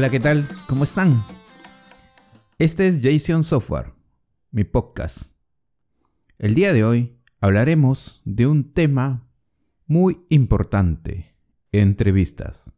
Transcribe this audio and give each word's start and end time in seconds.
Hola, 0.00 0.08
¿qué 0.08 0.18
tal? 0.18 0.48
¿Cómo 0.66 0.84
están? 0.84 1.22
Este 2.58 2.86
es 2.86 3.00
Jason 3.02 3.44
Software, 3.44 3.92
mi 4.50 4.64
podcast. 4.64 5.34
El 6.38 6.54
día 6.54 6.72
de 6.72 6.84
hoy 6.84 7.20
hablaremos 7.38 8.22
de 8.24 8.46
un 8.46 8.72
tema 8.72 9.28
muy 9.84 10.24
importante, 10.30 11.36
entrevistas. 11.70 12.72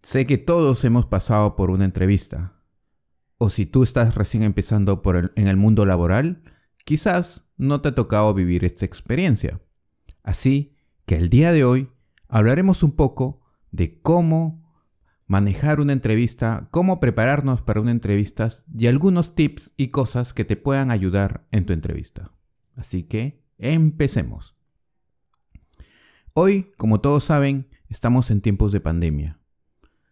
Sé 0.00 0.24
que 0.24 0.38
todos 0.38 0.82
hemos 0.86 1.04
pasado 1.04 1.54
por 1.54 1.68
una 1.68 1.84
entrevista, 1.84 2.62
o 3.36 3.50
si 3.50 3.66
tú 3.66 3.82
estás 3.82 4.14
recién 4.14 4.42
empezando 4.42 5.02
en 5.36 5.48
el 5.48 5.58
mundo 5.58 5.84
laboral, 5.84 6.44
quizás 6.86 7.52
no 7.58 7.82
te 7.82 7.90
ha 7.90 7.94
tocado 7.94 8.32
vivir 8.32 8.64
esta 8.64 8.86
experiencia. 8.86 9.60
Así 10.22 10.74
que 11.04 11.16
el 11.16 11.28
día 11.28 11.52
de 11.52 11.62
hoy 11.62 11.92
hablaremos 12.26 12.82
un 12.82 12.92
poco 12.92 13.42
de 13.70 14.00
cómo 14.00 14.61
manejar 15.26 15.80
una 15.80 15.92
entrevista, 15.92 16.68
cómo 16.70 17.00
prepararnos 17.00 17.62
para 17.62 17.80
una 17.80 17.90
entrevista 17.90 18.48
y 18.76 18.86
algunos 18.86 19.34
tips 19.34 19.74
y 19.76 19.88
cosas 19.88 20.34
que 20.34 20.44
te 20.44 20.56
puedan 20.56 20.90
ayudar 20.90 21.46
en 21.50 21.66
tu 21.66 21.72
entrevista. 21.72 22.32
Así 22.76 23.04
que 23.04 23.44
empecemos. 23.58 24.56
Hoy, 26.34 26.72
como 26.76 27.00
todos 27.00 27.24
saben, 27.24 27.68
estamos 27.88 28.30
en 28.30 28.40
tiempos 28.40 28.72
de 28.72 28.80
pandemia. 28.80 29.38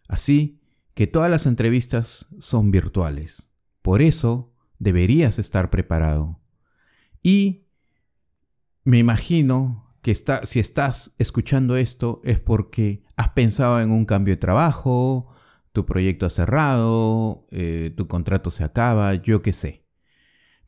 Así 0.09 0.61
que 0.95 1.07
todas 1.07 1.31
las 1.31 1.47
entrevistas 1.47 2.27
son 2.39 2.71
virtuales. 2.71 3.51
Por 3.83 4.03
eso 4.03 4.53
deberías 4.79 5.39
estar 5.39 5.71
preparado. 5.71 6.41
Y 7.23 7.67
me 8.84 8.99
imagino 8.99 9.95
que 10.03 10.15
si 10.15 10.61
estás 10.61 11.15
escuchando 11.19 11.77
esto 11.77 12.21
es 12.25 12.41
porque 12.41 13.05
has 13.21 13.29
pensado 13.29 13.83
en 13.83 13.91
un 13.91 14.07
cambio 14.07 14.33
de 14.33 14.41
trabajo, 14.41 15.29
tu 15.73 15.85
proyecto 15.85 16.25
ha 16.25 16.31
cerrado, 16.31 17.45
eh, 17.51 17.93
tu 17.95 18.09
contrato 18.09 18.51
se 18.51 18.65
acaba, 18.65 19.15
yo 19.15 19.43
qué 19.43 19.53
sé. 19.53 19.87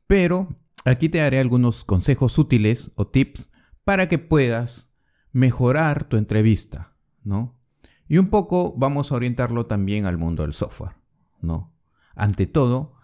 Pero 0.06 0.60
aquí 0.84 1.08
te 1.08 1.16
daré 1.16 1.40
algunos 1.40 1.82
consejos 1.82 2.36
útiles 2.36 2.92
o 2.96 3.06
tips 3.06 3.52
para 3.84 4.06
que 4.06 4.18
puedas 4.18 4.94
mejorar 5.32 6.04
tu 6.04 6.18
entrevista, 6.18 6.94
¿no? 7.24 7.58
Y 8.06 8.18
un 8.18 8.28
poco 8.28 8.74
vamos 8.76 9.12
a 9.12 9.14
orientarlo 9.14 9.64
también 9.64 10.04
al 10.04 10.18
mundo 10.18 10.42
del 10.42 10.52
software, 10.52 10.96
¿no? 11.40 11.74
Ante 12.14 12.44
todo, 12.44 12.96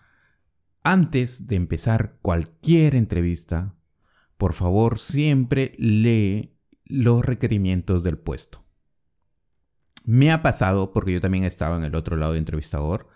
antes 0.85 1.47
de 1.47 1.57
empezar 1.57 2.19
cualquier 2.21 2.95
entrevista, 2.95 3.75
por 4.37 4.53
favor 4.53 4.99
siempre 4.99 5.73
lee 5.79 6.55
los 6.85 7.25
requerimientos 7.25 8.03
del 8.03 8.19
puesto. 8.19 8.68
Me 10.09 10.33
ha 10.33 10.41
pasado, 10.41 10.91
porque 10.91 11.13
yo 11.13 11.21
también 11.21 11.45
estaba 11.45 11.77
en 11.77 11.85
el 11.85 11.95
otro 11.95 12.17
lado 12.17 12.33
de 12.33 12.39
entrevistador, 12.39 13.11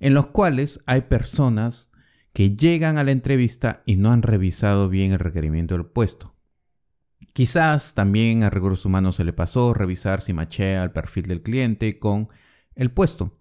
en 0.00 0.12
los 0.12 0.26
cuales 0.26 0.82
hay 0.86 1.02
personas 1.02 1.92
que 2.32 2.56
llegan 2.56 2.98
a 2.98 3.04
la 3.04 3.12
entrevista 3.12 3.84
y 3.86 3.94
no 3.94 4.10
han 4.10 4.22
revisado 4.22 4.88
bien 4.88 5.12
el 5.12 5.20
requerimiento 5.20 5.76
del 5.76 5.86
puesto. 5.86 6.34
Quizás 7.32 7.94
también 7.94 8.42
a 8.42 8.50
recursos 8.50 8.84
humanos 8.84 9.14
se 9.14 9.24
le 9.24 9.32
pasó 9.32 9.72
revisar 9.72 10.20
si 10.20 10.32
machea 10.32 10.82
el 10.82 10.90
perfil 10.90 11.28
del 11.28 11.42
cliente 11.42 12.00
con 12.00 12.28
el 12.74 12.90
puesto. 12.90 13.38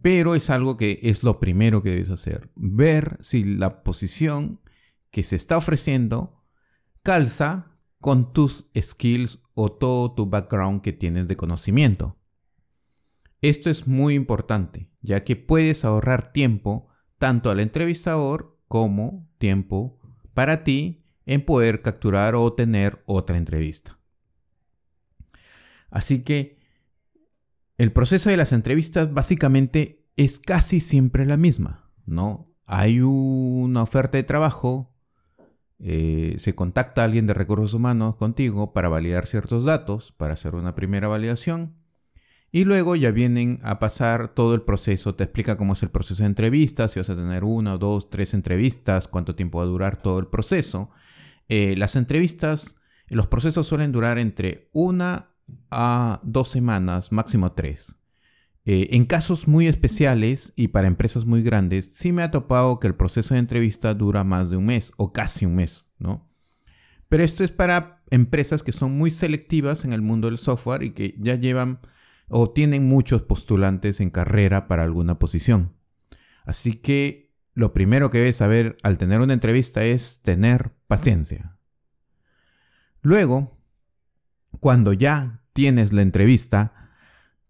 Pero 0.00 0.34
es 0.34 0.48
algo 0.48 0.78
que 0.78 0.98
es 1.02 1.22
lo 1.22 1.38
primero 1.38 1.82
que 1.82 1.90
debes 1.90 2.08
hacer. 2.08 2.48
Ver 2.54 3.18
si 3.20 3.44
la 3.44 3.82
posición 3.82 4.62
que 5.10 5.22
se 5.22 5.36
está 5.36 5.58
ofreciendo 5.58 6.42
calza 7.02 7.75
con 8.06 8.32
tus 8.32 8.70
skills 8.80 9.48
o 9.54 9.72
todo 9.72 10.12
tu 10.12 10.26
background 10.26 10.80
que 10.80 10.92
tienes 10.92 11.26
de 11.26 11.36
conocimiento. 11.36 12.16
Esto 13.40 13.68
es 13.68 13.88
muy 13.88 14.14
importante, 14.14 14.92
ya 15.00 15.22
que 15.22 15.34
puedes 15.34 15.84
ahorrar 15.84 16.32
tiempo 16.32 16.86
tanto 17.18 17.50
al 17.50 17.58
entrevistador 17.58 18.60
como 18.68 19.28
tiempo 19.38 19.98
para 20.34 20.62
ti 20.62 21.04
en 21.24 21.44
poder 21.44 21.82
capturar 21.82 22.36
o 22.36 22.52
tener 22.52 23.02
otra 23.06 23.38
entrevista. 23.38 23.98
Así 25.90 26.22
que 26.22 26.60
el 27.76 27.90
proceso 27.90 28.30
de 28.30 28.36
las 28.36 28.52
entrevistas 28.52 29.12
básicamente 29.12 30.06
es 30.14 30.38
casi 30.38 30.78
siempre 30.78 31.26
la 31.26 31.36
misma, 31.36 31.90
¿no? 32.04 32.54
Hay 32.66 33.00
una 33.00 33.82
oferta 33.82 34.16
de 34.16 34.22
trabajo, 34.22 34.95
eh, 35.78 36.36
se 36.38 36.54
contacta 36.54 37.04
alguien 37.04 37.26
de 37.26 37.34
recursos 37.34 37.74
humanos 37.74 38.16
contigo 38.16 38.72
para 38.72 38.88
validar 38.88 39.26
ciertos 39.26 39.64
datos, 39.64 40.12
para 40.12 40.34
hacer 40.34 40.54
una 40.54 40.74
primera 40.74 41.08
validación. 41.08 41.74
Y 42.50 42.64
luego 42.64 42.96
ya 42.96 43.10
vienen 43.10 43.60
a 43.62 43.78
pasar 43.78 44.28
todo 44.28 44.54
el 44.54 44.62
proceso, 44.62 45.14
te 45.14 45.24
explica 45.24 45.58
cómo 45.58 45.74
es 45.74 45.82
el 45.82 45.90
proceso 45.90 46.22
de 46.22 46.28
entrevistas, 46.28 46.92
si 46.92 47.00
vas 47.00 47.10
a 47.10 47.16
tener 47.16 47.44
una, 47.44 47.76
dos, 47.76 48.08
tres 48.08 48.32
entrevistas, 48.32 49.08
cuánto 49.08 49.34
tiempo 49.34 49.58
va 49.58 49.64
a 49.64 49.68
durar 49.68 49.98
todo 49.98 50.18
el 50.18 50.28
proceso. 50.28 50.90
Eh, 51.48 51.74
las 51.76 51.96
entrevistas, 51.96 52.80
los 53.08 53.26
procesos 53.26 53.66
suelen 53.66 53.92
durar 53.92 54.18
entre 54.18 54.70
una 54.72 55.30
a 55.70 56.20
dos 56.22 56.48
semanas, 56.48 57.12
máximo 57.12 57.52
tres. 57.52 57.96
Eh, 58.68 58.88
en 58.96 59.04
casos 59.04 59.46
muy 59.46 59.68
especiales 59.68 60.52
y 60.56 60.68
para 60.68 60.88
empresas 60.88 61.24
muy 61.24 61.42
grandes, 61.42 61.86
sí 61.86 62.10
me 62.10 62.24
ha 62.24 62.32
topado 62.32 62.80
que 62.80 62.88
el 62.88 62.96
proceso 62.96 63.34
de 63.34 63.40
entrevista 63.40 63.94
dura 63.94 64.24
más 64.24 64.50
de 64.50 64.56
un 64.56 64.66
mes 64.66 64.92
o 64.96 65.12
casi 65.12 65.46
un 65.46 65.54
mes, 65.54 65.92
¿no? 66.00 66.28
Pero 67.08 67.22
esto 67.22 67.44
es 67.44 67.52
para 67.52 68.02
empresas 68.10 68.64
que 68.64 68.72
son 68.72 68.98
muy 68.98 69.12
selectivas 69.12 69.84
en 69.84 69.92
el 69.92 70.02
mundo 70.02 70.26
del 70.26 70.38
software 70.38 70.82
y 70.82 70.90
que 70.90 71.14
ya 71.18 71.36
llevan 71.36 71.78
o 72.28 72.50
tienen 72.50 72.88
muchos 72.88 73.22
postulantes 73.22 74.00
en 74.00 74.10
carrera 74.10 74.66
para 74.66 74.82
alguna 74.82 75.20
posición. 75.20 75.76
Así 76.44 76.72
que 76.72 77.32
lo 77.54 77.72
primero 77.72 78.10
que 78.10 78.18
debes 78.18 78.36
saber 78.36 78.76
al 78.82 78.98
tener 78.98 79.20
una 79.20 79.32
entrevista 79.32 79.84
es 79.84 80.22
tener 80.22 80.72
paciencia. 80.88 81.56
Luego, 83.00 83.56
cuando 84.58 84.92
ya 84.92 85.44
tienes 85.52 85.92
la 85.92 86.02
entrevista, 86.02 86.85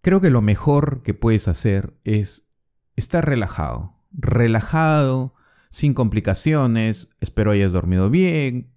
Creo 0.07 0.21
que 0.21 0.31
lo 0.31 0.41
mejor 0.41 1.03
que 1.03 1.15
puedes 1.15 1.49
hacer 1.49 1.99
es 2.05 2.55
estar 2.95 3.27
relajado, 3.27 3.99
relajado, 4.13 5.35
sin 5.69 5.95
complicaciones, 5.95 7.17
espero 7.21 7.51
hayas 7.51 7.73
dormido 7.73 8.09
bien. 8.09 8.73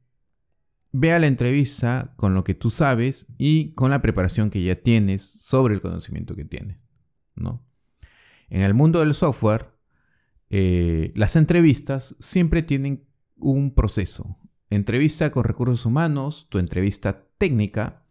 Vea 0.91 1.19
la 1.19 1.27
entrevista 1.27 2.15
con 2.17 2.33
lo 2.33 2.43
que 2.43 2.55
tú 2.55 2.71
sabes 2.71 3.35
y 3.37 3.75
con 3.75 3.91
la 3.91 4.01
preparación 4.01 4.49
que 4.49 4.63
ya 4.63 4.81
tienes 4.81 5.21
sobre 5.21 5.75
el 5.75 5.81
conocimiento 5.81 6.35
que 6.35 6.45
tienes. 6.45 6.79
¿no? 7.35 7.63
En 8.49 8.63
el 8.63 8.73
mundo 8.73 9.01
del 9.01 9.13
software, 9.13 9.67
eh, 10.49 11.13
las 11.15 11.35
entrevistas 11.35 12.15
siempre 12.19 12.63
tienen 12.63 13.07
un 13.35 13.75
proceso. 13.75 14.35
Entrevista 14.71 15.31
con 15.31 15.43
recursos 15.43 15.85
humanos, 15.85 16.47
tu 16.49 16.57
entrevista 16.57 17.27
técnica 17.37 18.08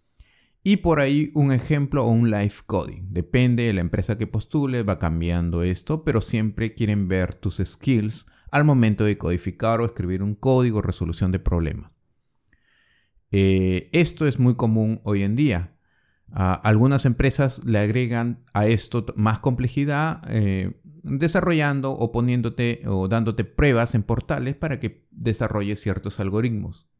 y 0.68 0.76
por 0.76 1.00
ahí 1.00 1.30
un 1.32 1.50
ejemplo 1.50 2.04
o 2.04 2.10
un 2.10 2.30
live 2.30 2.52
coding. 2.66 3.06
Depende 3.08 3.62
de 3.62 3.72
la 3.72 3.80
empresa 3.80 4.18
que 4.18 4.26
postule, 4.26 4.82
va 4.82 4.98
cambiando 4.98 5.62
esto, 5.62 6.04
pero 6.04 6.20
siempre 6.20 6.74
quieren 6.74 7.08
ver 7.08 7.34
tus 7.34 7.56
skills 7.64 8.26
al 8.50 8.64
momento 8.64 9.04
de 9.04 9.16
codificar 9.16 9.80
o 9.80 9.86
escribir 9.86 10.22
un 10.22 10.34
código, 10.34 10.82
resolución 10.82 11.32
de 11.32 11.38
problemas. 11.38 11.90
Eh, 13.30 13.88
esto 13.92 14.26
es 14.26 14.38
muy 14.38 14.56
común 14.56 15.00
hoy 15.04 15.22
en 15.22 15.36
día. 15.36 15.74
algunas 16.30 17.06
empresas 17.06 17.64
le 17.64 17.78
agregan 17.78 18.44
a 18.52 18.66
esto 18.66 19.06
más 19.16 19.38
complejidad 19.38 20.20
eh, 20.28 20.82
desarrollando 21.02 21.92
o 21.92 22.12
poniéndote 22.12 22.82
o 22.84 23.08
dándote 23.08 23.44
pruebas 23.44 23.94
en 23.94 24.02
portales 24.02 24.54
para 24.54 24.78
que 24.78 25.08
desarrolles 25.12 25.80
ciertos 25.80 26.20
algoritmos. 26.20 26.90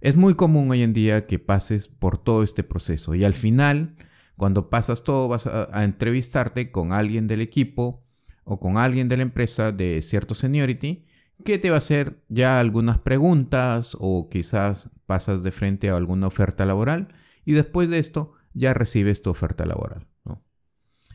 Es 0.00 0.16
muy 0.16 0.34
común 0.34 0.70
hoy 0.70 0.82
en 0.82 0.94
día 0.94 1.26
que 1.26 1.38
pases 1.38 1.86
por 1.88 2.16
todo 2.16 2.42
este 2.42 2.62
proceso 2.64 3.14
y 3.14 3.24
al 3.24 3.34
final, 3.34 3.96
cuando 4.36 4.70
pasas 4.70 5.04
todo, 5.04 5.28
vas 5.28 5.46
a, 5.46 5.84
entrevistarte 5.84 6.70
con 6.70 6.92
alguien 6.92 7.26
del 7.26 7.42
equipo 7.42 8.02
o 8.44 8.58
con 8.58 8.78
alguien 8.78 9.08
de 9.08 9.18
la 9.18 9.22
empresa 9.24 9.72
de 9.72 10.00
cierto 10.00 10.34
seniority 10.34 11.04
que 11.44 11.58
te 11.58 11.68
va 11.68 11.76
a 11.76 11.78
hacer 11.78 12.24
ya 12.28 12.60
algunas 12.60 12.98
preguntas 12.98 13.94
o 14.00 14.30
quizás 14.30 14.90
pasas 15.04 15.42
de 15.42 15.50
frente 15.50 15.90
a 15.90 15.96
alguna 15.96 16.28
oferta 16.28 16.64
laboral 16.64 17.08
y 17.44 17.52
después 17.52 17.90
de 17.90 17.98
esto 17.98 18.32
ya 18.54 18.72
recibes 18.72 19.22
tu 19.22 19.30
oferta 19.30 19.66
laboral. 19.66 20.06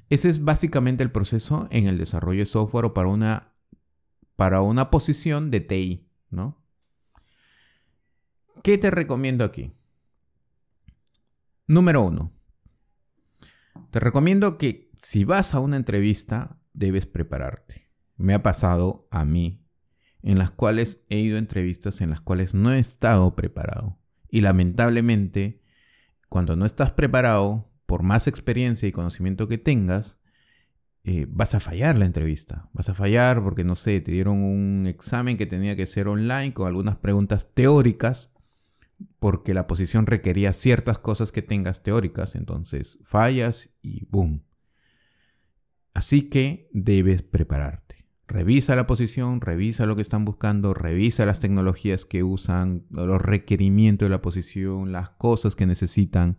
Ese 0.08 0.30
es 0.30 0.44
básicamente 0.44 1.04
el 1.04 1.12
proceso 1.12 1.68
en 1.72 1.88
el 1.88 1.98
desarrollo 1.98 2.42
de 2.42 2.46
software 2.46 2.86
o 2.86 2.94
para 2.94 3.08
una, 3.08 3.56
para 4.36 4.62
una 4.62 4.92
posición 4.92 5.50
de 5.50 5.62
TI, 5.62 6.12
¿no? 6.30 6.65
¿Qué 8.66 8.80
te 8.80 8.90
recomiendo 8.90 9.46
aquí? 9.46 9.74
Número 11.68 12.02
uno. 12.02 12.32
Te 13.92 14.00
recomiendo 14.00 14.58
que 14.58 14.90
si 15.00 15.24
vas 15.24 15.54
a 15.54 15.60
una 15.60 15.78
entrevista, 15.78 16.58
debes 16.74 17.06
prepararte. 17.06 17.92
Me 18.18 18.34
ha 18.34 18.42
pasado 18.42 19.08
a 19.12 19.24
mí, 19.24 19.64
en 20.24 20.40
las 20.40 20.50
cuales 20.50 21.06
he 21.10 21.20
ido 21.20 21.36
a 21.36 21.40
entrevistas 21.40 22.02
en 22.02 22.10
las 22.10 22.22
cuales 22.22 22.56
no 22.56 22.74
he 22.74 22.80
estado 22.80 23.36
preparado. 23.36 24.00
Y 24.32 24.42
lamentablemente, 24.42 25.62
cuando 26.28 26.56
no 26.56 26.66
estás 26.66 26.92
preparado, 26.92 27.72
por 27.86 28.02
más 28.02 28.28
experiencia 28.28 28.90
y 28.90 28.92
conocimiento 28.92 29.48
que 29.48 29.60
tengas, 29.60 30.24
eh, 31.04 31.28
vas 31.30 31.54
a 31.54 31.60
fallar 31.60 32.00
la 32.00 32.06
entrevista. 32.06 32.68
Vas 32.74 32.90
a 32.90 32.96
fallar 32.96 33.44
porque, 33.44 33.64
no 33.64 33.76
sé, 33.76 34.02
te 34.02 34.12
dieron 34.12 34.42
un 34.42 34.88
examen 34.88 35.38
que 35.38 35.46
tenía 35.46 35.76
que 35.76 35.86
ser 35.86 36.08
online 36.08 36.56
con 36.56 36.66
algunas 36.66 36.96
preguntas 36.96 37.54
teóricas, 37.54 38.35
porque 39.20 39.54
la 39.54 39.68
posición 39.68 40.06
requería 40.06 40.54
ciertas 40.54 41.00
cosas 41.00 41.32
que 41.32 41.42
tengas 41.42 41.84
teóricas, 41.84 42.36
entonces 42.36 43.00
fallas 43.06 43.78
y 43.82 44.06
boom. 44.06 44.44
Así 45.94 46.30
que 46.30 46.70
debes 46.74 47.22
prepararte. 47.22 48.08
Revisa 48.28 48.76
la 48.76 48.88
posición, 48.88 49.40
revisa 49.40 49.86
lo 49.86 49.96
que 49.96 50.02
están 50.02 50.26
buscando, 50.26 50.74
revisa 50.74 51.26
las 51.26 51.40
tecnologías 51.40 52.06
que 52.06 52.24
usan, 52.24 52.86
los 52.90 53.22
requerimientos 53.22 54.08
de 54.08 54.10
la 54.10 54.22
posición, 54.22 54.92
las 54.92 55.12
cosas 55.12 55.56
que 55.56 55.66
necesitan. 55.66 56.38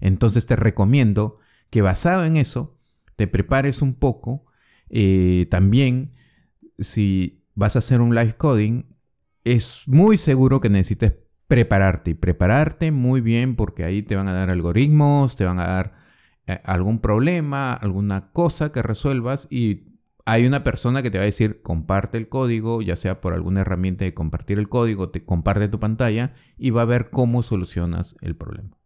Entonces 0.00 0.46
te 0.46 0.56
recomiendo 0.56 1.38
que 1.70 1.80
basado 1.80 2.24
en 2.24 2.36
eso, 2.36 2.76
te 3.16 3.28
prepares 3.28 3.82
un 3.82 3.94
poco. 3.94 4.46
Eh, 4.90 5.46
también, 5.50 6.12
si 6.78 7.44
vas 7.54 7.76
a 7.76 7.80
hacer 7.80 8.00
un 8.00 8.14
live 8.14 8.34
coding, 8.36 8.84
es 9.44 9.82
muy 9.86 10.16
seguro 10.16 10.60
que 10.60 10.70
necesites 10.70 11.14
prepararte 11.48 12.12
y 12.12 12.14
prepararte 12.14 12.92
muy 12.92 13.20
bien 13.20 13.56
porque 13.56 13.84
ahí 13.84 14.02
te 14.02 14.16
van 14.16 14.28
a 14.28 14.32
dar 14.32 14.50
algoritmos, 14.50 15.34
te 15.34 15.44
van 15.44 15.58
a 15.58 15.66
dar 15.66 15.94
eh, 16.46 16.60
algún 16.64 17.00
problema, 17.00 17.72
alguna 17.72 18.30
cosa 18.32 18.70
que 18.70 18.82
resuelvas 18.82 19.48
y 19.50 19.88
hay 20.26 20.46
una 20.46 20.62
persona 20.62 21.02
que 21.02 21.10
te 21.10 21.16
va 21.16 21.22
a 21.22 21.24
decir 21.24 21.62
comparte 21.62 22.18
el 22.18 22.28
código, 22.28 22.82
ya 22.82 22.96
sea 22.96 23.22
por 23.22 23.32
alguna 23.32 23.62
herramienta 23.62 24.04
de 24.04 24.12
compartir 24.12 24.58
el 24.58 24.68
código, 24.68 25.08
te 25.08 25.24
comparte 25.24 25.68
tu 25.68 25.80
pantalla 25.80 26.34
y 26.58 26.68
va 26.68 26.82
a 26.82 26.84
ver 26.84 27.08
cómo 27.08 27.42
solucionas 27.42 28.14
el 28.20 28.36
problema. 28.36 28.76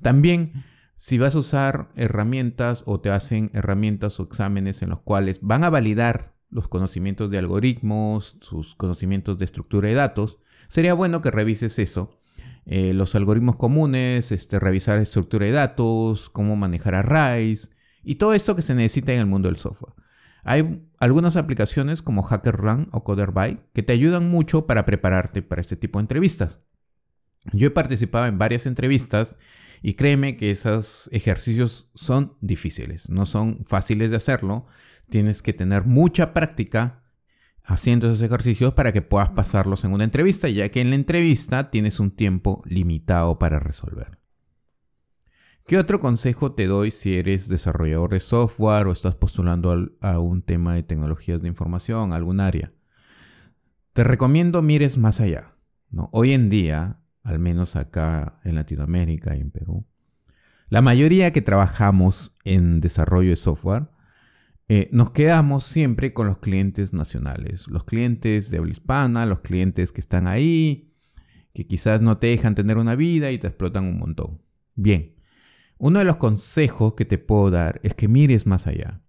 También 0.00 0.52
si 0.96 1.18
vas 1.18 1.34
a 1.34 1.40
usar 1.40 1.90
herramientas 1.96 2.84
o 2.86 3.00
te 3.00 3.10
hacen 3.10 3.50
herramientas 3.54 4.20
o 4.20 4.22
exámenes 4.22 4.82
en 4.82 4.90
los 4.90 5.00
cuales 5.00 5.40
van 5.42 5.64
a 5.64 5.70
validar 5.70 6.36
los 6.48 6.68
conocimientos 6.68 7.28
de 7.30 7.38
algoritmos, 7.38 8.36
sus 8.40 8.76
conocimientos 8.76 9.38
de 9.38 9.46
estructura 9.46 9.88
de 9.88 9.94
datos, 9.94 10.38
sería 10.72 10.94
bueno 10.94 11.20
que 11.20 11.30
revises 11.30 11.78
eso. 11.78 12.18
Eh, 12.64 12.94
los 12.94 13.14
algoritmos 13.14 13.56
comunes, 13.56 14.32
este, 14.32 14.58
revisar 14.58 14.98
estructura 14.98 15.44
de 15.44 15.52
datos, 15.52 16.30
cómo 16.30 16.56
manejar 16.56 16.94
arrays 16.94 17.72
y 18.02 18.14
todo 18.14 18.32
esto 18.32 18.56
que 18.56 18.62
se 18.62 18.74
necesita 18.74 19.12
en 19.12 19.18
el 19.18 19.26
mundo 19.26 19.48
del 19.48 19.58
software. 19.58 19.92
Hay 20.44 20.82
algunas 20.98 21.36
aplicaciones 21.36 22.00
como 22.00 22.22
HackerRun 22.22 22.88
o 22.90 23.04
CoderBuy 23.04 23.60
que 23.74 23.82
te 23.82 23.92
ayudan 23.92 24.30
mucho 24.30 24.66
para 24.66 24.86
prepararte 24.86 25.42
para 25.42 25.60
este 25.60 25.76
tipo 25.76 25.98
de 25.98 26.04
entrevistas. 26.04 26.60
Yo 27.52 27.66
he 27.66 27.70
participado 27.70 28.24
en 28.24 28.38
varias 28.38 28.64
entrevistas 28.64 29.38
y 29.82 29.92
créeme 29.92 30.38
que 30.38 30.50
esos 30.50 31.10
ejercicios 31.12 31.90
son 31.94 32.38
difíciles, 32.40 33.10
no 33.10 33.26
son 33.26 33.62
fáciles 33.66 34.08
de 34.08 34.16
hacerlo. 34.16 34.64
Tienes 35.10 35.42
que 35.42 35.52
tener 35.52 35.84
mucha 35.84 36.32
práctica 36.32 37.01
haciendo 37.64 38.08
esos 38.08 38.22
ejercicios 38.22 38.74
para 38.74 38.92
que 38.92 39.02
puedas 39.02 39.30
pasarlos 39.30 39.84
en 39.84 39.92
una 39.92 40.04
entrevista, 40.04 40.48
ya 40.48 40.68
que 40.68 40.80
en 40.80 40.90
la 40.90 40.96
entrevista 40.96 41.70
tienes 41.70 42.00
un 42.00 42.10
tiempo 42.10 42.62
limitado 42.66 43.38
para 43.38 43.60
resolver. 43.60 44.18
¿Qué 45.66 45.78
otro 45.78 46.00
consejo 46.00 46.52
te 46.52 46.66
doy 46.66 46.90
si 46.90 47.16
eres 47.16 47.48
desarrollador 47.48 48.10
de 48.10 48.20
software 48.20 48.88
o 48.88 48.92
estás 48.92 49.14
postulando 49.14 49.90
a 50.00 50.18
un 50.18 50.42
tema 50.42 50.74
de 50.74 50.82
tecnologías 50.82 51.40
de 51.40 51.48
información, 51.48 52.12
algún 52.12 52.40
área? 52.40 52.72
Te 53.92 54.02
recomiendo 54.02 54.60
mires 54.60 54.98
más 54.98 55.20
allá. 55.20 55.54
¿no? 55.90 56.08
Hoy 56.12 56.32
en 56.32 56.50
día 56.50 57.02
al 57.22 57.38
menos 57.38 57.76
acá 57.76 58.40
en 58.44 58.54
Latinoamérica 58.56 59.36
y 59.36 59.40
en 59.40 59.50
Perú, 59.50 59.86
la 60.68 60.82
mayoría 60.82 61.32
que 61.32 61.42
trabajamos 61.42 62.36
en 62.44 62.80
desarrollo 62.80 63.30
de 63.30 63.36
software, 63.36 63.88
eh, 64.68 64.88
nos 64.92 65.10
quedamos 65.10 65.64
siempre 65.64 66.12
con 66.12 66.26
los 66.26 66.38
clientes 66.38 66.92
nacionales, 66.92 67.68
los 67.68 67.84
clientes 67.84 68.50
de 68.50 68.58
habla 68.58 68.72
hispana, 68.72 69.26
los 69.26 69.40
clientes 69.40 69.92
que 69.92 70.00
están 70.00 70.26
ahí, 70.26 70.88
que 71.52 71.66
quizás 71.66 72.00
no 72.00 72.18
te 72.18 72.28
dejan 72.28 72.54
tener 72.54 72.78
una 72.78 72.94
vida 72.94 73.30
y 73.30 73.38
te 73.38 73.48
explotan 73.48 73.84
un 73.84 73.98
montón. 73.98 74.40
Bien, 74.74 75.14
uno 75.78 75.98
de 75.98 76.04
los 76.04 76.16
consejos 76.16 76.94
que 76.94 77.04
te 77.04 77.18
puedo 77.18 77.50
dar 77.50 77.80
es 77.82 77.94
que 77.94 78.08
mires 78.08 78.46
más 78.46 78.66
allá. 78.66 79.02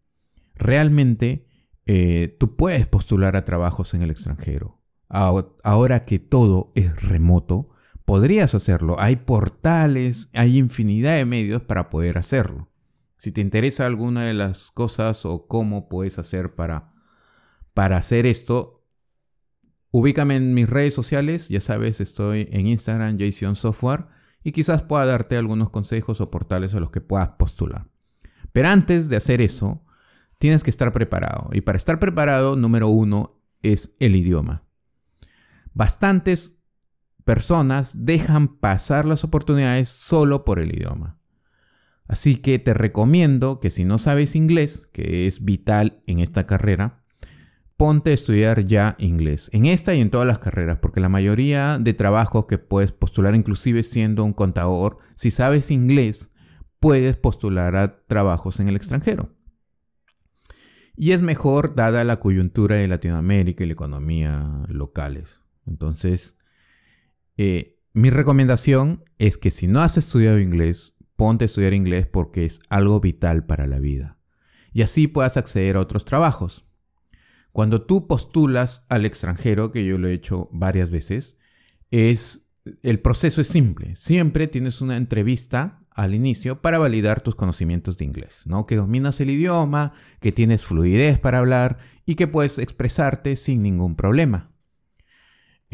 Realmente 0.55 1.47
eh, 1.85 2.35
tú 2.39 2.55
puedes 2.55 2.87
postular 2.87 3.35
a 3.35 3.45
trabajos 3.45 3.93
en 3.93 4.01
el 4.01 4.11
extranjero. 4.11 4.81
Ahora 5.07 6.05
que 6.05 6.17
todo 6.17 6.71
es 6.73 7.03
remoto, 7.03 7.69
podrías 8.03 8.55
hacerlo. 8.55 8.99
Hay 8.99 9.17
portales, 9.17 10.29
hay 10.33 10.57
infinidad 10.57 11.15
de 11.15 11.25
medios 11.25 11.61
para 11.61 11.91
poder 11.91 12.17
hacerlo. 12.17 12.72
Si 13.23 13.31
te 13.31 13.39
interesa 13.39 13.85
alguna 13.85 14.23
de 14.23 14.33
las 14.33 14.69
cosas 14.69 15.25
o 15.25 15.47
cómo 15.47 15.87
puedes 15.87 16.19
hacer 16.19 16.55
para, 16.55 16.91
para 17.73 17.95
hacer 17.95 18.25
esto, 18.25 18.85
ubícame 19.91 20.35
en 20.35 20.53
mis 20.53 20.69
redes 20.69 20.93
sociales. 20.93 21.47
Ya 21.47 21.61
sabes, 21.61 22.01
estoy 22.01 22.49
en 22.51 22.67
Instagram, 22.67 23.17
Jason 23.17 23.55
Software, 23.55 24.07
y 24.43 24.51
quizás 24.51 24.81
pueda 24.81 25.05
darte 25.05 25.37
algunos 25.37 25.69
consejos 25.69 26.19
o 26.19 26.29
portales 26.29 26.73
a 26.73 26.81
los 26.81 26.91
que 26.91 26.99
puedas 26.99 27.29
postular. 27.39 27.87
Pero 28.51 28.67
antes 28.67 29.07
de 29.07 29.15
hacer 29.15 29.39
eso, 29.39 29.85
tienes 30.37 30.61
que 30.65 30.69
estar 30.69 30.91
preparado. 30.91 31.49
Y 31.53 31.61
para 31.61 31.77
estar 31.77 31.99
preparado, 31.99 32.57
número 32.57 32.89
uno 32.89 33.39
es 33.61 33.95
el 34.01 34.17
idioma. 34.17 34.65
Bastantes 35.73 36.61
personas 37.23 38.03
dejan 38.03 38.57
pasar 38.57 39.05
las 39.05 39.23
oportunidades 39.23 39.87
solo 39.87 40.43
por 40.43 40.59
el 40.59 40.75
idioma. 40.75 41.22
Así 42.07 42.37
que 42.37 42.59
te 42.59 42.73
recomiendo 42.73 43.59
que 43.59 43.69
si 43.69 43.85
no 43.85 43.97
sabes 43.97 44.35
inglés, 44.35 44.87
que 44.91 45.27
es 45.27 45.45
vital 45.45 46.01
en 46.05 46.19
esta 46.19 46.45
carrera, 46.45 47.03
ponte 47.77 48.11
a 48.11 48.13
estudiar 48.13 48.65
ya 48.65 48.95
inglés, 48.99 49.49
en 49.53 49.65
esta 49.65 49.95
y 49.95 50.01
en 50.01 50.09
todas 50.09 50.27
las 50.27 50.39
carreras, 50.39 50.77
porque 50.79 50.99
la 50.99 51.09
mayoría 51.09 51.79
de 51.79 51.93
trabajos 51.93 52.45
que 52.45 52.57
puedes 52.57 52.91
postular, 52.91 53.35
inclusive 53.35 53.83
siendo 53.83 54.23
un 54.23 54.33
contador, 54.33 54.99
si 55.15 55.31
sabes 55.31 55.71
inglés, 55.71 56.31
puedes 56.79 57.17
postular 57.17 57.75
a 57.75 58.05
trabajos 58.05 58.59
en 58.59 58.67
el 58.67 58.75
extranjero. 58.75 59.33
Y 60.95 61.11
es 61.11 61.21
mejor 61.21 61.75
dada 61.75 62.03
la 62.03 62.19
coyuntura 62.19 62.75
de 62.75 62.87
Latinoamérica 62.87 63.63
y 63.63 63.67
la 63.67 63.73
economía 63.73 64.65
locales. 64.67 65.41
Entonces, 65.65 66.37
eh, 67.37 67.79
mi 67.93 68.09
recomendación 68.09 69.03
es 69.17 69.37
que 69.37 69.49
si 69.49 69.67
no 69.67 69.81
has 69.81 69.97
estudiado 69.97 70.39
inglés, 70.39 70.97
ponte 71.23 71.45
a 71.45 71.47
estudiar 71.47 71.73
inglés 71.73 72.05
porque 72.05 72.43
es 72.43 72.59
algo 72.67 72.99
vital 72.99 73.45
para 73.45 73.65
la 73.65 73.79
vida. 73.79 74.17
Y 74.73 74.81
así 74.81 75.07
puedas 75.07 75.37
acceder 75.37 75.77
a 75.77 75.79
otros 75.79 76.03
trabajos. 76.03 76.65
Cuando 77.53 77.83
tú 77.83 78.07
postulas 78.07 78.85
al 78.89 79.05
extranjero, 79.05 79.71
que 79.71 79.85
yo 79.85 79.97
lo 79.97 80.09
he 80.09 80.13
hecho 80.13 80.49
varias 80.51 80.89
veces, 80.89 81.39
es 81.91 82.51
el 82.81 82.99
proceso 82.99 83.39
es 83.39 83.47
simple. 83.47 83.95
Siempre 83.95 84.47
tienes 84.47 84.81
una 84.81 84.97
entrevista 84.97 85.85
al 85.95 86.13
inicio 86.13 86.61
para 86.61 86.77
validar 86.77 87.21
tus 87.21 87.35
conocimientos 87.35 87.97
de 87.97 88.03
inglés, 88.03 88.41
¿no? 88.43 88.65
Que 88.65 88.75
dominas 88.75 89.21
el 89.21 89.29
idioma, 89.29 89.93
que 90.19 90.33
tienes 90.33 90.65
fluidez 90.65 91.19
para 91.19 91.39
hablar 91.39 91.77
y 92.05 92.15
que 92.15 92.27
puedes 92.27 92.59
expresarte 92.59 93.37
sin 93.37 93.63
ningún 93.63 93.95
problema. 93.95 94.51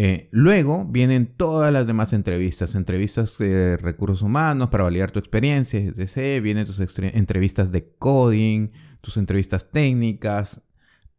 Eh, 0.01 0.29
luego 0.31 0.85
vienen 0.85 1.25
todas 1.25 1.73
las 1.73 1.85
demás 1.85 2.13
entrevistas, 2.13 2.73
entrevistas 2.75 3.37
de 3.37 3.75
recursos 3.75 4.21
humanos 4.21 4.69
para 4.69 4.85
validar 4.85 5.11
tu 5.11 5.19
experiencia, 5.19 5.77
etc. 5.77 6.41
Vienen 6.41 6.65
tus 6.65 6.79
entrevistas 6.79 7.73
de 7.73 7.97
coding, 7.97 8.69
tus 9.01 9.17
entrevistas 9.17 9.71
técnicas. 9.71 10.61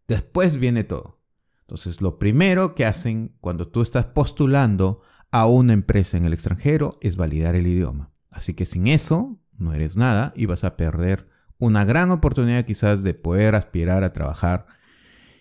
Después 0.08 0.56
viene 0.58 0.82
todo. 0.82 1.20
Entonces, 1.60 2.00
lo 2.00 2.18
primero 2.18 2.74
que 2.74 2.86
hacen 2.86 3.36
cuando 3.42 3.68
tú 3.68 3.82
estás 3.82 4.06
postulando 4.06 5.02
a 5.30 5.44
una 5.44 5.74
empresa 5.74 6.16
en 6.16 6.24
el 6.24 6.32
extranjero 6.32 6.98
es 7.02 7.18
validar 7.18 7.56
el 7.56 7.66
idioma. 7.66 8.14
Así 8.30 8.54
que 8.54 8.64
sin 8.64 8.86
eso 8.86 9.38
no 9.58 9.74
eres 9.74 9.98
nada 9.98 10.32
y 10.34 10.46
vas 10.46 10.64
a 10.64 10.78
perder 10.78 11.28
una 11.58 11.84
gran 11.84 12.10
oportunidad 12.12 12.64
quizás 12.64 13.02
de 13.02 13.12
poder 13.12 13.56
aspirar 13.56 14.04
a 14.04 14.14
trabajar 14.14 14.64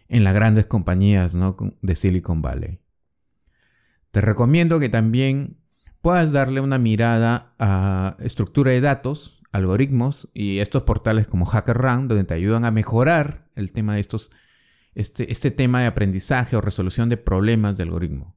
en 0.10 0.26
las 0.26 0.34
grandes 0.34 0.66
compañías 0.66 1.38
de 1.82 1.96
Silicon 1.96 2.42
Valley. 2.42 2.82
Te 4.12 4.22
recomiendo 4.22 4.80
que 4.80 4.90
también 4.90 5.58
puedas 6.02 6.32
darle 6.32 6.62
una 6.62 6.78
mirada 6.78 7.54
a 7.60 8.16
estructura 8.20 8.72
de 8.72 8.82
datos, 8.82 9.42
algoritmos 9.52 10.30
y 10.34 10.60
estos 10.60 10.84
portales 10.84 11.28
como 11.28 11.46
HackerRank, 11.46 12.08
donde 12.08 12.24
te 12.24 12.34
ayudan 12.34 12.66
a 12.66 12.72
mejorar 12.72 13.50
el 13.56 13.72
tema 13.72 13.96
de 13.96 14.02
estos, 14.02 14.32
este, 14.96 15.32
este 15.32 15.52
tema 15.52 15.82
de 15.82 15.88
aprendizaje 15.88 16.56
o 16.56 16.62
resolución 16.62 17.10
de 17.10 17.18
problemas 17.18 17.78
de 17.78 17.84
algoritmo. 17.84 18.36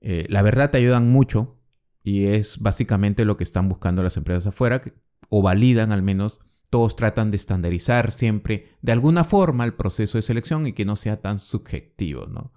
Eh, 0.00 0.24
la 0.28 0.42
verdad 0.42 0.70
te 0.70 0.78
ayudan 0.78 1.10
mucho 1.10 1.58
y 2.02 2.24
es 2.26 2.58
básicamente 2.58 3.24
lo 3.24 3.36
que 3.36 3.44
están 3.44 3.68
buscando 3.68 4.02
las 4.02 4.16
empresas 4.16 4.46
afuera, 4.46 4.82
o 5.28 5.42
validan 5.42 5.92
al 5.92 6.02
menos, 6.02 6.40
todos 6.70 6.96
tratan 6.96 7.30
de 7.30 7.36
estandarizar 7.36 8.10
siempre 8.10 8.70
de 8.80 8.92
alguna 8.92 9.24
forma 9.24 9.64
el 9.64 9.74
proceso 9.74 10.18
de 10.18 10.22
selección 10.22 10.66
y 10.66 10.72
que 10.72 10.84
no 10.84 10.96
sea 10.96 11.20
tan 11.20 11.38
subjetivo. 11.38 12.26
¿no? 12.26 12.52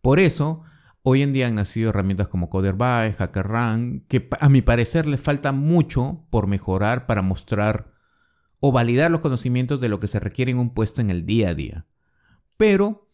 Por 0.00 0.18
eso 0.18 0.62
Hoy 1.02 1.22
en 1.22 1.32
día 1.32 1.46
han 1.46 1.54
nacido 1.54 1.90
herramientas 1.90 2.28
como 2.28 2.50
CoderBuy, 2.50 3.14
HackerRank, 3.16 4.06
que 4.08 4.28
a 4.40 4.48
mi 4.48 4.62
parecer 4.62 5.06
les 5.06 5.20
falta 5.20 5.52
mucho 5.52 6.26
por 6.30 6.46
mejorar 6.46 7.06
para 7.06 7.22
mostrar 7.22 7.92
o 8.60 8.72
validar 8.72 9.10
los 9.10 9.20
conocimientos 9.20 9.80
de 9.80 9.88
lo 9.88 10.00
que 10.00 10.08
se 10.08 10.20
requiere 10.20 10.50
en 10.50 10.58
un 10.58 10.74
puesto 10.74 11.00
en 11.00 11.10
el 11.10 11.24
día 11.24 11.50
a 11.50 11.54
día. 11.54 11.86
Pero 12.56 13.08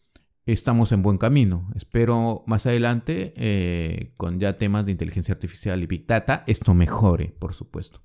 estamos 0.45 0.91
en 0.91 1.03
buen 1.03 1.17
camino. 1.17 1.69
Espero 1.75 2.43
más 2.47 2.65
adelante, 2.65 3.33
eh, 3.37 4.13
con 4.17 4.39
ya 4.39 4.57
temas 4.57 4.85
de 4.85 4.91
inteligencia 4.91 5.33
artificial 5.33 5.81
y 5.83 5.87
Big 5.87 6.07
Data, 6.07 6.43
esto 6.47 6.73
mejore, 6.73 7.35
por 7.39 7.53
supuesto. 7.53 8.03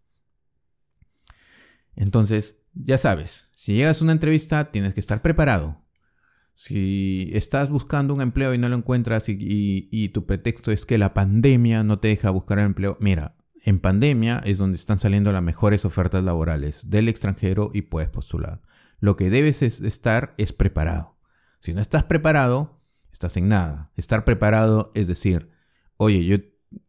Entonces, 1.97 2.63
ya 2.73 2.99
sabes, 2.99 3.49
si 3.53 3.75
llegas 3.75 4.01
a 4.01 4.05
una 4.05 4.13
entrevista 4.13 4.71
tienes 4.71 4.95
que 4.95 5.01
estar 5.01 5.23
preparado. 5.23 5.80
Si 6.63 7.31
estás 7.33 7.71
buscando 7.71 8.13
un 8.13 8.21
empleo 8.21 8.53
y 8.53 8.59
no 8.59 8.69
lo 8.69 8.77
encuentras 8.77 9.31
y, 9.31 10.09
tu 10.13 10.27
pretexto 10.27 10.73
es 10.73 10.85
que 10.85 10.99
la 10.99 11.15
pandemia 11.15 11.85
no 11.85 12.01
te 12.01 12.09
deja 12.09 12.29
buscar 12.29 12.59
empleo, 12.59 12.99
mira, 13.01 13.35
en 13.65 13.81
pandemia 13.81 14.43
es 14.45 14.59
donde 14.59 14.77
están 14.77 14.99
saliendo 14.99 15.33
las 15.33 15.43
mejores 15.43 15.87
ofertas 15.87 16.23
laborales 16.23 16.91
del 16.91 17.09
extranjero 17.09 17.71
y 17.73 17.81
puedes 17.81 18.11
postular. 18.11 18.61
Lo 18.99 19.17
que 19.17 19.31
debes 19.31 19.63
estar 19.63 20.35
es 20.37 20.53
preparado. 20.53 21.17
Si 21.61 21.73
no 21.73 21.81
estás 21.81 22.05
preparado, 22.05 22.79
estás 23.11 23.39
en 23.39 23.49
nada. 23.49 23.91
Estar 23.97 24.27
preparado 24.27 24.93
es 24.95 25.09
decir, 25.09 25.49
oye, 25.97 26.27
yo 26.27 26.37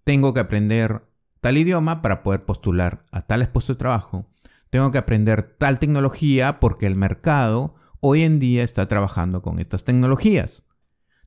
tengo 0.04 0.34
que 0.34 0.42
aprender 0.42 1.08
tal 1.40 1.58
idioma 1.58 2.02
para 2.02 2.24
poder 2.24 2.44
postular 2.44 3.06
a 3.14 3.22
tales 3.22 3.48
puestos 3.48 3.78
de 3.78 3.80
trabajo. 3.80 4.28
Tengo 4.70 4.92
que 4.92 4.98
aprender 4.98 5.44
tal 5.44 5.80
tecnología 5.80 6.60
porque 6.60 6.88
el 6.88 6.96
mercado 6.96 7.76
hoy 8.02 8.24
en 8.24 8.40
día 8.40 8.64
está 8.64 8.88
trabajando 8.88 9.42
con 9.42 9.60
estas 9.60 9.86
tecnologías. 9.86 10.66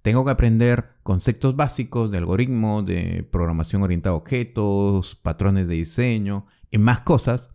Tengo 0.02 0.24
que 0.24 0.32
aprender 0.32 0.90
conceptos 1.02 1.56
básicos 1.56 2.10
de 2.10 2.18
algoritmo, 2.18 2.82
de 2.82 3.26
programación 3.32 3.82
orientada 3.82 4.14
a 4.14 4.18
objetos, 4.18 5.16
patrones 5.16 5.66
de 5.66 5.76
diseño 5.76 6.46
y 6.70 6.76
más 6.76 7.00
cosas, 7.00 7.52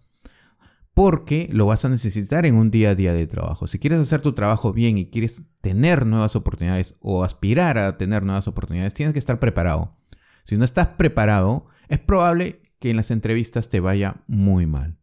porque 0.96 1.48
lo 1.52 1.68
vas 1.68 1.86
a 1.86 1.90
necesitar 1.90 2.46
en 2.48 2.56
un 2.56 2.72
día 2.72 2.92
a 2.92 2.96
día 2.96 3.14
de 3.14 3.28
trabajo. 3.28 3.68
Si 3.68 3.78
quieres 3.78 4.00
hacer 4.00 4.22
tu 4.22 4.34
trabajo 4.34 4.74
bien 4.74 4.98
y 4.98 5.12
quieres 5.12 5.44
tener 5.62 6.06
nuevas 6.08 6.36
oportunidades 6.36 6.98
o 7.02 7.24
aspirar 7.24 7.78
a 7.78 7.98
tener 7.98 8.24
nuevas 8.24 8.48
oportunidades, 8.48 8.96
tienes 8.96 9.14
que 9.14 9.20
estar 9.20 9.40
preparado. 9.40 9.96
Si 10.44 10.58
no 10.58 10.66
estás 10.66 10.88
preparado, 10.88 11.68
es 11.90 12.00
probable 12.00 12.62
que 12.80 12.90
en 12.90 12.96
las 12.96 13.12
entrevistas 13.12 13.70
te 13.70 13.80
vaya 13.80 14.24
muy 14.28 14.66
mal. 14.66 14.98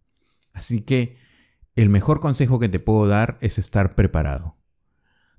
Así 0.52 0.80
que 0.80 1.16
el 1.76 1.90
mejor 1.90 2.20
consejo 2.20 2.58
que 2.58 2.68
te 2.68 2.78
puedo 2.78 3.06
dar 3.06 3.38
es 3.40 3.58
estar 3.58 3.94
preparado. 3.94 4.56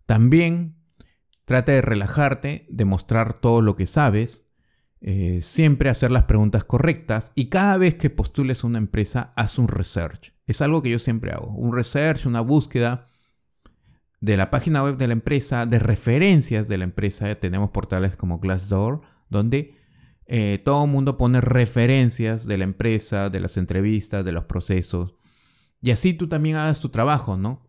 También 0.05 0.77
trata 1.45 1.71
de 1.71 1.81
relajarte, 1.81 2.65
de 2.69 2.85
mostrar 2.85 3.33
todo 3.33 3.61
lo 3.61 3.75
que 3.75 3.87
sabes, 3.87 4.47
eh, 5.01 5.39
siempre 5.41 5.89
hacer 5.89 6.11
las 6.11 6.23
preguntas 6.23 6.63
correctas 6.63 7.31
y 7.35 7.49
cada 7.49 7.77
vez 7.77 7.95
que 7.95 8.09
postules 8.09 8.63
a 8.63 8.67
una 8.67 8.77
empresa, 8.77 9.31
haz 9.35 9.59
un 9.59 9.67
research. 9.67 10.33
Es 10.45 10.61
algo 10.61 10.81
que 10.81 10.89
yo 10.89 10.99
siempre 10.99 11.31
hago. 11.31 11.51
Un 11.51 11.73
research, 11.73 12.25
una 12.25 12.41
búsqueda 12.41 13.05
de 14.21 14.37
la 14.37 14.49
página 14.49 14.83
web 14.83 14.97
de 14.97 15.07
la 15.07 15.13
empresa, 15.13 15.65
de 15.65 15.79
referencias 15.79 16.67
de 16.67 16.77
la 16.77 16.83
empresa. 16.83 17.33
tenemos 17.35 17.69
portales 17.71 18.15
como 18.15 18.39
Glassdoor, 18.39 19.01
donde 19.29 19.75
eh, 20.25 20.61
todo 20.63 20.85
el 20.85 20.91
mundo 20.91 21.17
pone 21.17 21.41
referencias 21.41 22.45
de 22.45 22.57
la 22.57 22.63
empresa, 22.63 23.29
de 23.29 23.39
las 23.39 23.57
entrevistas, 23.57 24.25
de 24.25 24.31
los 24.31 24.45
procesos. 24.45 25.13
Y 25.81 25.91
así 25.91 26.13
tú 26.13 26.27
también 26.27 26.57
hagas 26.57 26.79
tu 26.79 26.89
trabajo, 26.89 27.37
¿no? 27.37 27.67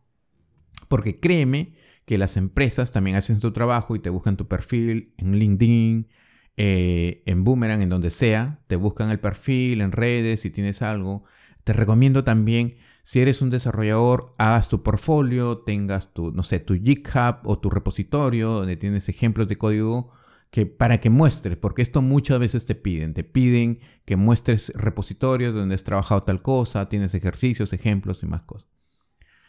Porque 0.89 1.21
créeme 1.21 1.75
que 2.05 2.19
las 2.19 2.37
empresas 2.37 2.91
también 2.91 3.17
hacen 3.17 3.41
tu 3.41 3.53
trabajo 3.53 3.95
y 3.95 3.99
te 3.99 4.11
buscan 4.11 4.37
tu 4.37 4.49
perfil 4.49 5.13
en 5.19 5.39
LinkedIn, 5.39 6.09
eh, 6.57 7.23
en 7.27 7.45
Boomerang, 7.45 7.83
en 7.83 7.91
donde 7.91 8.11
sea. 8.11 8.61
Te 8.67 8.77
buscan 8.77 9.11
el 9.11 9.21
perfil 9.21 9.83
en 9.83 9.93
redes 9.93 10.41
si 10.41 10.51
tienes 10.51 10.81
algo. 10.81 11.25
Te 11.65 11.75
recomiendo 11.75 12.25
también, 12.25 12.77
si 13.03 13.21
eres 13.21 13.43
un 13.43 13.51
desarrollador, 13.51 14.35
hagas 14.39 14.69
tu 14.69 14.83
portfolio, 14.83 15.59
tengas 15.59 16.15
tu, 16.15 16.33
no 16.33 16.43
sé, 16.43 16.61
tu 16.61 16.75
GitHub 16.75 17.41
o 17.45 17.59
tu 17.59 17.69
repositorio 17.69 18.51
donde 18.53 18.77
tienes 18.77 19.09
ejemplos 19.09 19.49
de 19.49 19.59
código 19.59 20.11
que 20.51 20.67
para 20.67 21.01
que 21.01 21.11
muestres, 21.11 21.57
porque 21.57 21.83
esto 21.83 22.03
muchas 22.03 22.39
veces 22.39 22.65
te 22.67 22.75
piden, 22.75 23.15
te 23.15 23.25
piden 23.25 23.81
que 24.05 24.17
muestres 24.17 24.73
repositorios 24.75 25.55
donde 25.55 25.75
has 25.75 25.85
trabajado 25.85 26.23
tal 26.23 26.43
cosa, 26.43 26.89
tienes 26.89 27.15
ejercicios, 27.15 27.73
ejemplos 27.73 28.23
y 28.23 28.27
más 28.27 28.43
cosas. 28.43 28.71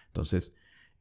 Entonces, 0.08 0.56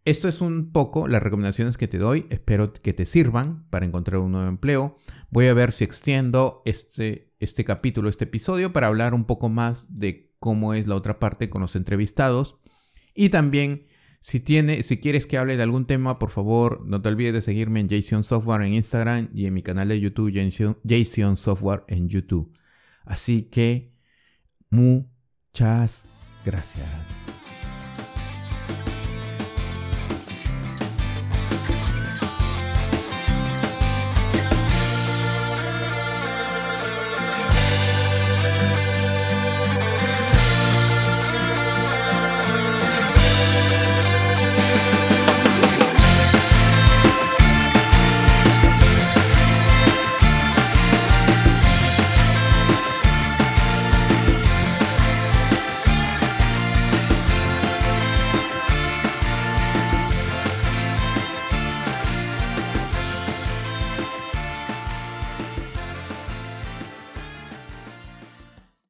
esto 0.05 0.29
es 0.29 0.41
un 0.41 0.73
poco 0.73 1.09
las 1.09 1.23
recomendaciones 1.23 1.77
que 1.77 1.89
te 1.89 1.99
doy, 1.99 2.27
espero 2.31 2.73
que 2.73 2.93
te 2.93 3.07
sirvan 3.07 3.69
para 3.71 3.87
encontrar 3.87 4.21
un 4.21 4.33
nuevo 4.33 4.49
empleo. 4.49 4.95
Voy 5.31 5.49
a 5.49 5.55
ver 5.55 5.73
si 5.73 5.85
extiendo 5.85 6.63
este, 6.65 7.35
este 7.41 7.65
capítulo, 7.65 8.09
este 8.09 8.25
episodio, 8.25 8.73
para 8.73 8.87
hablar 8.87 9.13
un 9.15 9.25
poco 9.25 9.49
más 9.49 9.95
de 9.97 10.33
cómo 10.39 10.75
es 10.75 10.87
la 10.87 10.95
otra 10.95 11.19
parte 11.19 11.51
con 11.51 11.61
los 11.61 11.75
entrevistados 11.75 12.57
y 13.15 13.31
también 13.31 13.87
si, 14.21 14.41
tiene, 14.41 14.83
si 14.83 14.99
quieres 14.99 15.27
que 15.27 15.39
hable 15.39 15.57
de 15.57 15.63
algún 15.63 15.87
tema, 15.87 16.19
por 16.19 16.31
favor, 16.31 16.85
no 16.87 17.01
te 17.01 17.09
olvides 17.09 17.35
de 17.35 17.41
seguirme 17.41 17.81
en 17.81 17.89
Jason 17.89 18.25
Software 18.25 18.63
en 18.63 18.75
Instagram 18.75 19.31
y 19.35 19.47
en 19.47 19.55
mi 19.55 19.63
canal 19.63 19.89
de 19.89 20.01
YouTube, 20.01 20.33
Jason 20.87 21.37
Software 21.37 21.85
en 21.89 22.09
YouTube. 22.09 22.53
Así 23.05 23.43
que, 23.43 23.93
muchas 24.71 26.05
gracias. 26.45 27.28